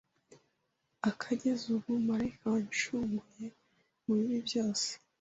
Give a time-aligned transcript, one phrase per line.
[1.11, 3.47] ikageza ubu, marayika wancunguye
[4.05, 4.89] mu bibi byose